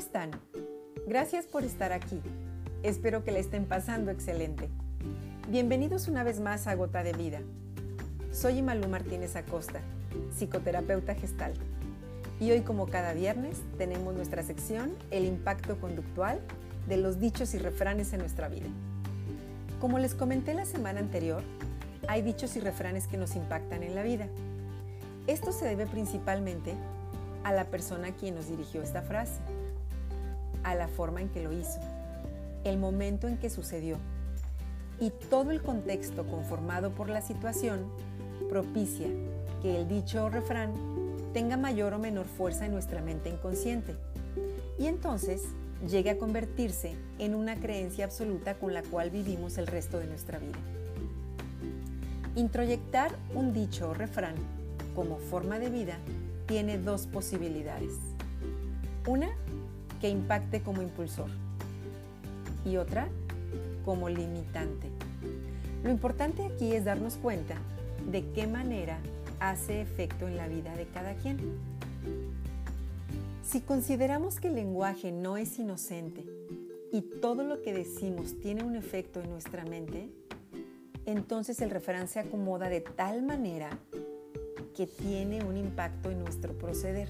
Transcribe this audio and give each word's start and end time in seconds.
están? 0.00 0.30
Gracias 1.06 1.44
por 1.44 1.62
estar 1.62 1.92
aquí. 1.92 2.22
Espero 2.82 3.22
que 3.22 3.32
le 3.32 3.38
estén 3.38 3.66
pasando 3.66 4.10
excelente. 4.10 4.70
Bienvenidos 5.50 6.08
una 6.08 6.24
vez 6.24 6.40
más 6.40 6.66
a 6.66 6.74
Gota 6.74 7.02
de 7.02 7.12
Vida. 7.12 7.40
Soy 8.32 8.58
Imalú 8.58 8.88
Martínez 8.88 9.36
Acosta, 9.36 9.80
psicoterapeuta 10.34 11.14
gestal. 11.14 11.52
Y 12.40 12.50
hoy, 12.50 12.62
como 12.62 12.86
cada 12.86 13.12
viernes, 13.12 13.58
tenemos 13.76 14.14
nuestra 14.14 14.42
sección 14.42 14.94
El 15.10 15.26
impacto 15.26 15.78
conductual 15.78 16.40
de 16.88 16.96
los 16.96 17.20
dichos 17.20 17.52
y 17.52 17.58
refranes 17.58 18.14
en 18.14 18.20
nuestra 18.20 18.48
vida. 18.48 18.68
Como 19.82 19.98
les 19.98 20.14
comenté 20.14 20.54
la 20.54 20.64
semana 20.64 21.00
anterior, 21.00 21.42
hay 22.08 22.22
dichos 22.22 22.56
y 22.56 22.60
refranes 22.60 23.06
que 23.06 23.18
nos 23.18 23.36
impactan 23.36 23.82
en 23.82 23.94
la 23.94 24.02
vida. 24.02 24.28
Esto 25.26 25.52
se 25.52 25.66
debe 25.66 25.84
principalmente 25.84 26.72
a 27.44 27.52
la 27.52 27.66
persona 27.66 28.08
a 28.08 28.12
quien 28.12 28.34
nos 28.34 28.48
dirigió 28.48 28.82
esta 28.82 29.02
frase, 29.02 29.40
a 30.62 30.74
la 30.74 30.88
forma 30.88 31.20
en 31.20 31.28
que 31.28 31.42
lo 31.42 31.52
hizo, 31.52 31.80
el 32.64 32.78
momento 32.78 33.28
en 33.28 33.38
que 33.38 33.50
sucedió 33.50 33.96
y 35.00 35.10
todo 35.30 35.50
el 35.50 35.62
contexto 35.62 36.26
conformado 36.26 36.90
por 36.90 37.08
la 37.08 37.22
situación 37.22 37.90
propicia 38.48 39.08
que 39.62 39.80
el 39.80 39.88
dicho 39.88 40.24
o 40.24 40.30
refrán 40.30 40.72
tenga 41.32 41.56
mayor 41.56 41.94
o 41.94 41.98
menor 41.98 42.26
fuerza 42.26 42.66
en 42.66 42.72
nuestra 42.72 43.00
mente 43.00 43.30
inconsciente 43.30 43.94
y 44.78 44.86
entonces 44.86 45.42
llegue 45.88 46.10
a 46.10 46.18
convertirse 46.18 46.94
en 47.18 47.34
una 47.34 47.56
creencia 47.56 48.04
absoluta 48.04 48.54
con 48.54 48.74
la 48.74 48.82
cual 48.82 49.10
vivimos 49.10 49.58
el 49.58 49.66
resto 49.66 49.98
de 49.98 50.06
nuestra 50.06 50.38
vida. 50.38 50.58
Introyectar 52.36 53.12
un 53.34 53.52
dicho 53.52 53.90
o 53.90 53.94
refrán 53.94 54.34
como 54.94 55.18
forma 55.18 55.58
de 55.58 55.70
vida 55.70 55.98
tiene 56.46 56.78
dos 56.78 57.06
posibilidades. 57.06 57.92
Una, 59.06 59.30
que 60.00 60.08
impacte 60.08 60.62
como 60.62 60.82
impulsor 60.82 61.30
y 62.64 62.76
otra, 62.76 63.08
como 63.84 64.08
limitante. 64.08 64.88
Lo 65.82 65.90
importante 65.90 66.44
aquí 66.44 66.72
es 66.72 66.84
darnos 66.84 67.16
cuenta 67.16 67.56
de 68.10 68.24
qué 68.32 68.46
manera 68.46 68.98
hace 69.40 69.80
efecto 69.80 70.28
en 70.28 70.36
la 70.36 70.48
vida 70.48 70.76
de 70.76 70.86
cada 70.86 71.14
quien. 71.14 71.38
Si 73.42 73.60
consideramos 73.60 74.38
que 74.38 74.48
el 74.48 74.54
lenguaje 74.54 75.10
no 75.10 75.36
es 75.36 75.58
inocente 75.58 76.24
y 76.92 77.02
todo 77.02 77.42
lo 77.42 77.62
que 77.62 77.72
decimos 77.72 78.38
tiene 78.40 78.62
un 78.62 78.76
efecto 78.76 79.20
en 79.20 79.30
nuestra 79.30 79.64
mente, 79.64 80.08
entonces 81.06 81.60
el 81.60 81.70
refrán 81.70 82.08
se 82.08 82.20
acomoda 82.20 82.68
de 82.68 82.80
tal 82.80 83.22
manera 83.22 83.70
que 84.76 84.86
tiene 84.86 85.44
un 85.44 85.56
impacto 85.56 86.10
en 86.10 86.20
nuestro 86.20 86.56
proceder, 86.56 87.08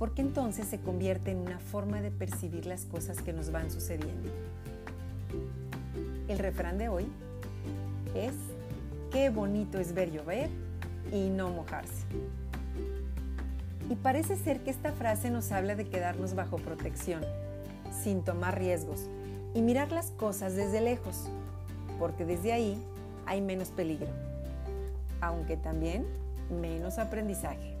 porque 0.00 0.22
entonces 0.22 0.66
se 0.66 0.80
convierte 0.80 1.30
en 1.30 1.36
una 1.36 1.58
forma 1.58 2.00
de 2.00 2.10
percibir 2.10 2.64
las 2.64 2.86
cosas 2.86 3.20
que 3.20 3.34
nos 3.34 3.52
van 3.52 3.70
sucediendo. 3.70 4.30
El 6.26 6.38
refrán 6.38 6.78
de 6.78 6.88
hoy 6.88 7.06
es, 8.14 8.32
qué 9.12 9.28
bonito 9.28 9.78
es 9.78 9.92
ver 9.92 10.10
llover 10.10 10.48
y 11.12 11.28
no 11.28 11.50
mojarse. 11.50 12.06
Y 13.90 13.94
parece 13.96 14.36
ser 14.36 14.60
que 14.60 14.70
esta 14.70 14.90
frase 14.92 15.30
nos 15.30 15.52
habla 15.52 15.74
de 15.74 15.86
quedarnos 15.86 16.34
bajo 16.34 16.56
protección, 16.56 17.22
sin 18.02 18.22
tomar 18.22 18.58
riesgos 18.58 19.02
y 19.52 19.60
mirar 19.60 19.92
las 19.92 20.12
cosas 20.12 20.56
desde 20.56 20.80
lejos, 20.80 21.26
porque 21.98 22.24
desde 22.24 22.54
ahí 22.54 22.82
hay 23.26 23.42
menos 23.42 23.68
peligro, 23.68 24.08
aunque 25.20 25.58
también 25.58 26.06
menos 26.48 26.98
aprendizaje. 26.98 27.79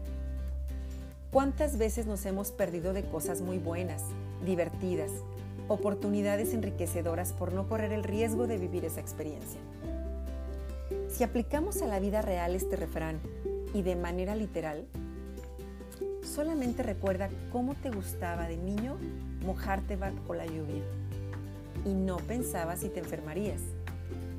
¿Cuántas 1.30 1.78
veces 1.78 2.06
nos 2.06 2.26
hemos 2.26 2.50
perdido 2.50 2.92
de 2.92 3.04
cosas 3.04 3.40
muy 3.40 3.58
buenas, 3.58 4.02
divertidas, 4.44 5.12
oportunidades 5.68 6.52
enriquecedoras 6.54 7.32
por 7.32 7.52
no 7.52 7.68
correr 7.68 7.92
el 7.92 8.02
riesgo 8.02 8.48
de 8.48 8.58
vivir 8.58 8.84
esa 8.84 8.98
experiencia? 8.98 9.60
Si 11.08 11.22
aplicamos 11.22 11.82
a 11.82 11.86
la 11.86 12.00
vida 12.00 12.20
real 12.20 12.56
este 12.56 12.74
refrán 12.74 13.20
y 13.72 13.82
de 13.82 13.94
manera 13.94 14.34
literal, 14.34 14.88
solamente 16.24 16.82
recuerda 16.82 17.30
cómo 17.52 17.76
te 17.76 17.90
gustaba 17.90 18.48
de 18.48 18.56
niño 18.56 18.96
mojarte 19.46 19.94
bajo 19.94 20.34
la 20.34 20.46
lluvia 20.46 20.82
y 21.86 21.94
no 21.94 22.16
pensabas 22.16 22.80
si 22.80 22.88
te 22.88 22.98
enfermarías 22.98 23.60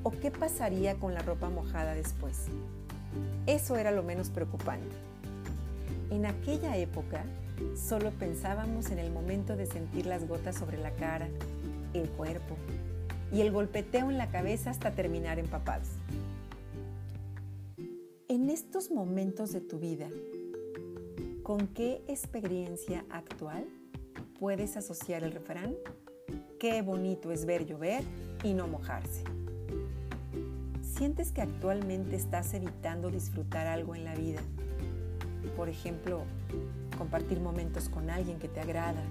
o 0.03 0.12
qué 0.12 0.30
pasaría 0.30 0.96
con 0.96 1.13
la 1.13 1.22
ropa 1.22 1.50
mojada 1.50 1.94
después. 1.94 2.47
Eso 3.46 3.78
era 3.78 3.91
lo 3.91 4.03
menos 4.03 4.30
preocupante. 4.30 5.10
En 6.11 6.25
aquella 6.25 6.75
época 6.75 7.23
solo 7.73 8.11
pensábamos 8.11 8.91
en 8.91 8.99
el 8.99 9.11
momento 9.11 9.55
de 9.55 9.66
sentir 9.66 10.05
las 10.05 10.27
gotas 10.27 10.57
sobre 10.57 10.77
la 10.77 10.91
cara, 10.91 11.29
el 11.94 12.09
cuerpo 12.09 12.57
y 13.31 13.39
el 13.39 13.51
golpeteo 13.53 14.11
en 14.11 14.17
la 14.17 14.29
cabeza 14.29 14.71
hasta 14.71 14.91
terminar 14.91 15.39
empapados. 15.39 15.88
En 18.27 18.50
estos 18.50 18.91
momentos 18.91 19.53
de 19.53 19.61
tu 19.61 19.79
vida, 19.79 20.09
¿con 21.44 21.67
qué 21.67 22.03
experiencia 22.09 23.05
actual 23.09 23.66
puedes 24.38 24.75
asociar 24.75 25.23
el 25.23 25.31
refrán? 25.31 25.75
Qué 26.59 26.81
bonito 26.81 27.31
es 27.31 27.45
ver 27.45 27.66
llover 27.66 28.03
y 28.44 28.53
no 28.53 28.67
mojarse. 28.67 29.23
¿Sientes 30.81 31.31
que 31.31 31.41
actualmente 31.41 32.17
estás 32.17 32.53
evitando 32.53 33.09
disfrutar 33.09 33.67
algo 33.67 33.95
en 33.95 34.03
la 34.03 34.13
vida? 34.13 34.41
Por 35.56 35.69
ejemplo, 35.69 36.24
compartir 36.97 37.40
momentos 37.40 37.90
con 37.90 38.09
alguien 38.09 38.40
que 38.40 38.47
te 38.47 38.59
agrada, 38.59 39.02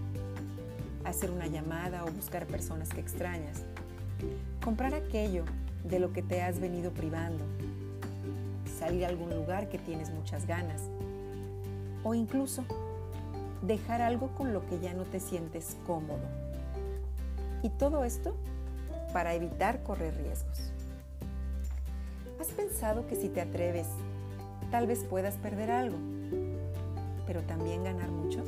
hacer 1.05 1.31
una 1.31 1.47
llamada 1.47 2.05
o 2.05 2.11
buscar 2.11 2.47
personas 2.47 2.89
que 2.91 3.01
extrañas, 3.01 3.63
comprar 4.63 4.95
aquello 4.95 5.45
de 5.85 5.99
lo 5.99 6.13
que 6.13 6.23
te 6.23 6.43
has 6.43 6.61
venido 6.61 6.91
privando, 6.91 7.45
salir 8.79 9.05
a 9.05 9.09
algún 9.09 9.31
lugar 9.31 9.69
que 9.69 9.79
tienes 9.79 10.11
muchas 10.11 10.47
ganas 10.47 10.83
o 12.05 12.15
incluso 12.15 12.65
dejar 13.63 14.01
algo 14.01 14.29
con 14.37 14.53
lo 14.53 14.67
que 14.67 14.79
ya 14.81 14.95
no 14.95 15.05
te 15.05 15.21
sientes 15.21 15.77
cómodo. 15.87 16.27
Y 17.63 17.69
todo 17.71 18.05
esto 18.05 18.35
para 19.13 19.35
evitar 19.35 19.83
correr 19.83 20.15
riesgos. 20.17 20.73
¿Has 22.41 22.49
pensado 22.49 23.07
que 23.07 23.17
si 23.17 23.29
te 23.29 23.41
atreves, 23.41 23.87
tal 24.71 24.87
vez 24.87 25.05
puedas 25.05 25.35
perder 25.37 25.71
algo, 25.71 25.97
pero 27.27 27.43
también 27.43 27.85
ganar 27.85 28.11
mucho? 28.11 28.45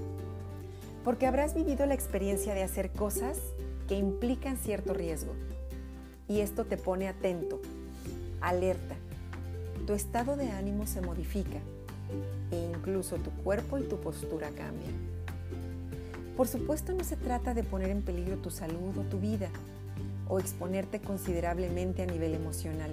Porque 1.05 1.27
habrás 1.27 1.55
vivido 1.55 1.87
la 1.87 1.95
experiencia 1.95 2.55
de 2.55 2.63
hacer 2.63 2.91
cosas 2.91 3.39
que 3.89 3.97
implican 3.97 4.57
cierto 4.57 4.95
riesgo. 4.95 5.33
Y 6.29 6.41
esto 6.41 6.65
te 6.65 6.77
pone 6.77 7.09
atento, 7.09 7.61
alerta. 8.41 8.95
Tu 9.87 9.95
estado 9.95 10.37
de 10.37 10.51
ánimo 10.51 10.87
se 10.87 11.01
modifica 11.01 11.59
e 12.51 12.57
incluso 12.57 13.17
tu 13.17 13.31
cuerpo 13.43 13.79
y 13.79 13.83
tu 13.83 14.01
postura 14.01 14.49
cambian. 14.51 14.95
Por 16.37 16.47
supuesto 16.47 16.93
no 16.93 17.05
se 17.05 17.17
trata 17.17 17.53
de 17.53 17.65
poner 17.65 17.91
en 17.91 18.03
peligro 18.03 18.37
tu 18.37 18.51
salud 18.51 18.97
o 18.97 19.03
tu 19.03 19.19
vida 19.19 19.49
o 20.29 20.39
exponerte 20.39 21.01
considerablemente 21.01 22.03
a 22.03 22.07
nivel 22.07 22.35
emocional 22.35 22.93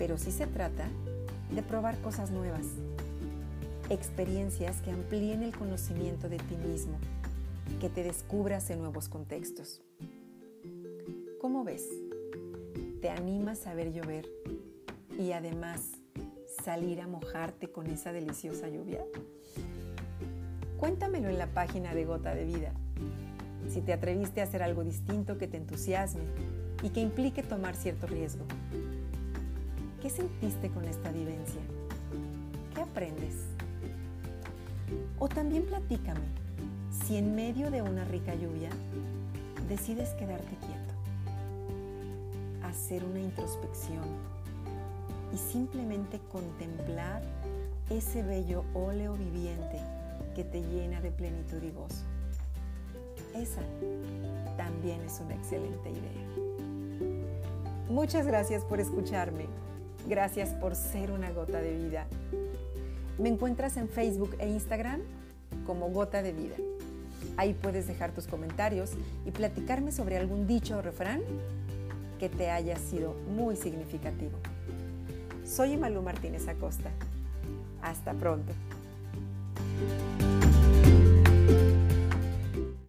pero 0.00 0.16
sí 0.16 0.30
se 0.30 0.46
trata 0.46 0.88
de 1.52 1.62
probar 1.62 2.00
cosas 2.00 2.30
nuevas, 2.30 2.66
experiencias 3.88 4.80
que 4.82 4.90
amplíen 4.90 5.42
el 5.42 5.56
conocimiento 5.56 6.28
de 6.28 6.38
ti 6.38 6.56
mismo, 6.56 6.96
que 7.80 7.88
te 7.88 8.02
descubras 8.02 8.70
en 8.70 8.78
nuevos 8.80 9.08
contextos. 9.08 9.82
¿Cómo 11.40 11.64
ves? 11.64 11.88
¿Te 13.00 13.10
animas 13.10 13.66
a 13.66 13.74
ver 13.74 13.92
llover 13.92 14.28
y 15.18 15.32
además 15.32 15.92
salir 16.62 17.00
a 17.00 17.08
mojarte 17.08 17.70
con 17.70 17.86
esa 17.88 18.12
deliciosa 18.12 18.68
lluvia? 18.68 19.04
Cuéntamelo 20.78 21.28
en 21.28 21.38
la 21.38 21.48
página 21.48 21.94
de 21.94 22.04
Gota 22.04 22.34
de 22.34 22.44
Vida. 22.44 22.72
Si 23.68 23.80
te 23.80 23.92
atreviste 23.92 24.40
a 24.40 24.44
hacer 24.44 24.62
algo 24.62 24.84
distinto 24.84 25.38
que 25.38 25.48
te 25.48 25.56
entusiasme 25.56 26.22
y 26.82 26.90
que 26.90 27.00
implique 27.00 27.42
tomar 27.42 27.74
cierto 27.74 28.06
riesgo. 28.06 28.44
¿Qué 30.00 30.08
sentiste 30.08 30.70
con 30.70 30.86
esta 30.86 31.12
vivencia? 31.12 31.60
¿Qué 32.74 32.80
aprendes? 32.80 33.34
O 35.18 35.28
también 35.28 35.66
platícame 35.66 36.24
si 36.90 37.18
en 37.18 37.34
medio 37.34 37.70
de 37.70 37.82
una 37.82 38.04
rica 38.04 38.34
lluvia 38.34 38.70
decides 39.68 40.08
quedarte 40.14 40.56
quieto, 40.56 40.94
hacer 42.62 43.04
una 43.04 43.20
introspección 43.20 44.04
y 45.34 45.36
simplemente 45.36 46.18
contemplar 46.32 47.20
ese 47.90 48.22
bello 48.22 48.64
óleo 48.72 49.12
viviente 49.12 49.80
que 50.34 50.44
te 50.44 50.62
llena 50.62 51.02
de 51.02 51.10
plenitud 51.10 51.62
y 51.62 51.72
gozo. 51.72 52.04
Esa 53.34 53.60
también 54.56 55.02
es 55.02 55.20
una 55.20 55.34
excelente 55.34 55.90
idea. 55.90 57.30
Muchas 57.90 58.26
gracias 58.26 58.64
por 58.64 58.80
escucharme. 58.80 59.69
Gracias 60.08 60.50
por 60.50 60.74
ser 60.74 61.10
una 61.10 61.30
gota 61.30 61.60
de 61.60 61.76
vida. 61.76 62.06
Me 63.18 63.28
encuentras 63.28 63.76
en 63.76 63.88
Facebook 63.88 64.34
e 64.38 64.48
Instagram 64.48 65.00
como 65.66 65.90
Gota 65.90 66.22
de 66.22 66.32
Vida. 66.32 66.56
Ahí 67.36 67.54
puedes 67.54 67.86
dejar 67.86 68.12
tus 68.12 68.26
comentarios 68.26 68.92
y 69.26 69.30
platicarme 69.30 69.92
sobre 69.92 70.16
algún 70.16 70.46
dicho 70.46 70.78
o 70.78 70.82
refrán 70.82 71.20
que 72.18 72.28
te 72.28 72.50
haya 72.50 72.76
sido 72.76 73.14
muy 73.34 73.56
significativo. 73.56 74.38
Soy 75.44 75.72
Emalu 75.72 76.02
Martínez 76.02 76.48
Acosta. 76.48 76.90
Hasta 77.82 78.12
pronto. 78.14 78.52